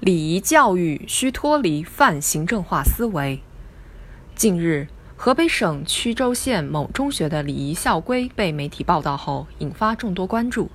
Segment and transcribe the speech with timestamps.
[0.00, 3.42] 礼仪教育需脱离泛行政化思维。
[4.34, 10.70] 近日，河北省曲周县某中学的礼仪校规被媒体报道后，引发众多关注。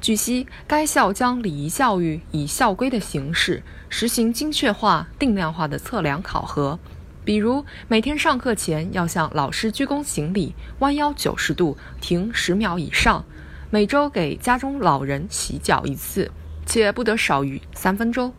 [0.00, 6.78] 据悉，该校将礼仪教育以校规的形式实行精确化、定量化的测量考核，
[7.24, 13.24] 比如每天上课前要向老师鞠躬行礼，弯腰九十度，停十秒以上；
[13.70, 16.30] 每周给家中老人洗脚一次，
[16.64, 18.32] 且不得少于三分钟。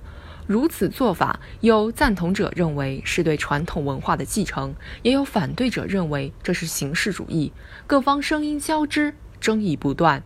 [0.50, 7.54] 如此做法，有赞同者认为是对传统文化的继承，也有反对者认为这是形式主义。
[7.86, 10.24] 各方声音交织，争议不断。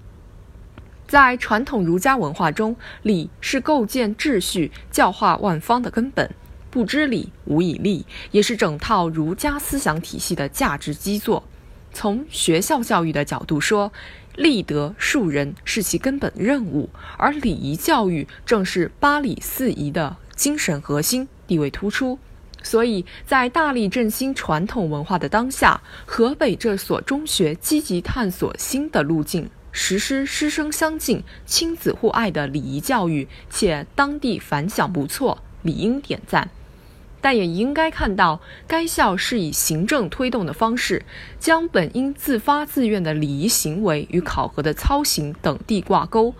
[1.10, 6.34] 在传统儒家文化中，礼是构建秩序、教化万方的根本，
[6.72, 11.44] 不知礼无以立，也是整套儒家思想体系的价值基座。
[11.92, 13.92] 从学校教育的角度说，
[14.36, 22.18] 立德树人是其根本任务，而礼仪教育正是八礼四仪的精神核心，地位突出。
[22.64, 36.50] 所以在大力振兴传统文化的当下，河北这所中学积极探索新的路径，实施师生相敬、亲子互爱的礼仪教育，且当地反响不错，理应点赞。
[37.24, 41.06] 但也应该看到，该校是以行政推动的方式，
[41.40, 46.36] 将本应自发自愿的礼仪行为与考核的操行等地挂钩，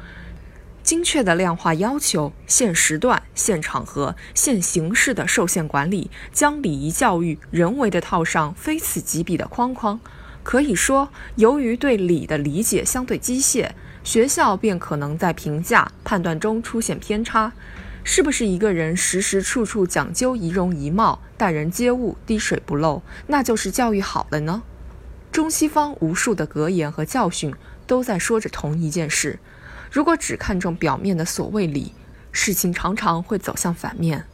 [0.84, 9.98] 精确的量化要求、限时段、限场合、限形式的受限管理，将礼仪教育人为的套上非此即彼的框框。
[10.44, 13.70] 可以说，由于对礼的理解相对机械，
[14.04, 17.54] 学校便可能在评价判断中出现偏差。
[18.04, 24.64] 是不是一个人时时处处讲究仪容仪貌、待人接物滴水不漏，那就是教育好了呢？
[25.32, 27.54] 中西方无数的格言和教训
[27.88, 29.40] 都在说着同一件事。
[29.92, 31.94] 如果只看重表面的所谓礼，
[32.32, 34.26] 事情常常会走向反面。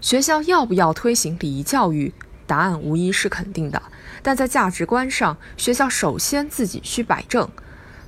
[0.00, 2.14] 学校要不要推行礼仪教育？
[2.46, 3.82] 答案无疑是肯定的，
[4.22, 7.48] 但在价值观上，学校首先自己需摆正。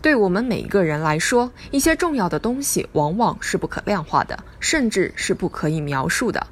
[0.05, 6.47] 对我们每一个人来说，一些重要的东西往往是不可量化的，甚至是不可以描述的。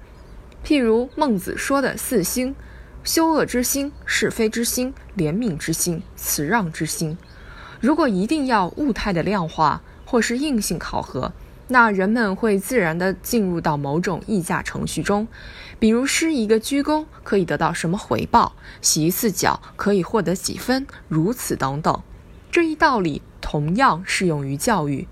[0.64, 2.56] 譬如孟子说的四心：
[3.04, 7.18] 羞恶之心、是非之心、怜悯之心、辞让之心。
[7.78, 11.30] 如果一定要物态的量化，或是硬性考核，
[11.68, 15.28] 那人们会自然地进入到某种议价程序中，
[15.78, 22.02] 比如施一个鞠躬可以得到什么回报，洗一次脚可以获得几分，如此等等。
[22.52, 23.20] 这一道理。
[23.40, 25.06] 同样适用于教育。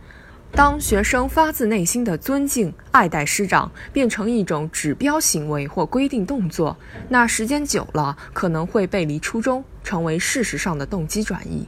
[0.53, 6.79] 当学生发自内心的尊敬、爱戴师长变成一种指标行为或规定动作，
[7.11, 11.67] 那时间久了可能会背离初衷，成为事实上的动机转移。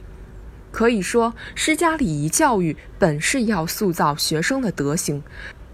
[0.71, 5.21] 可以说，施加礼仪教育本是要塑造学生的德行，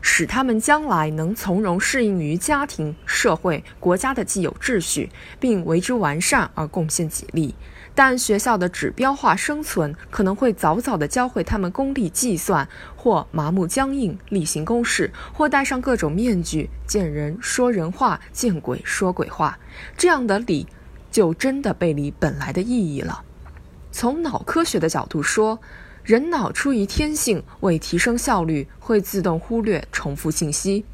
[0.02, 7.56] 使他们将来能从容适应于家庭、社会、国家的既有秩序，并为之完善而贡献己力。
[7.94, 19.60] 但学校的指标化生存可能会早早地教会他们功利计算，或麻木僵硬例行公事，或戴上各种面具，见人说人话，见鬼说鬼话。
[19.98, 20.66] 这样的礼，
[21.12, 23.24] 就真的背离本来的意义了。
[23.92, 25.60] 从脑科学的角度说，
[26.04, 30.86] 人脑出于天性，为提升效率，会自动忽略重复信息。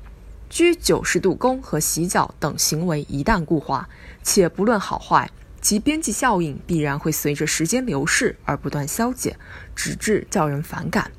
[0.50, 3.90] 鞠九十度躬和洗脚等行为一旦固化，
[4.24, 5.30] 且不论好坏。
[5.66, 9.36] 其边际效应必然会随着时间流逝而不断消减，
[9.76, 11.10] 直至叫人反感。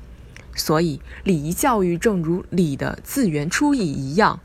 [0.55, 4.39] 所以，礼仪教育正如礼的自圆出意一样，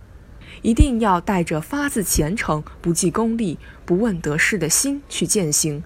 [0.62, 5.84] 一定要带着发自虔诚、不计功利、不问得失的心去践行。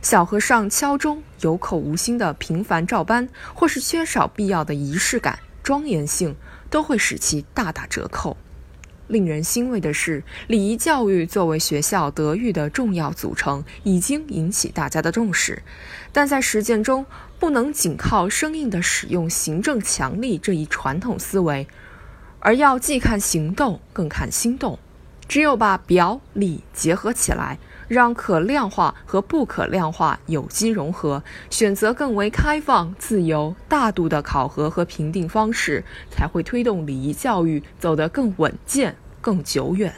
[0.00, 6.34] 小和尚敲钟，有口无心的平凡照搬，或是缺少必要的仪式感、庄严性，
[6.70, 8.38] 都会使其大打折扣。
[9.08, 15.62] 令人欣慰的是，礼仪教育作为学校德育的重要组成，已经引起大家的重视。
[16.12, 17.04] 但在实践中，
[17.38, 21.66] 不能仅靠生硬的使用行政强力这一传统思维，
[22.40, 24.78] 而要既看行动，更看心动。
[25.26, 27.58] 只有把表里结合起来，
[27.88, 39.92] 让可量化和不可量化有机融合，选择更为开放、自由、大度的考核和评定方式，才会推动礼仪教育走得更稳健、更久远。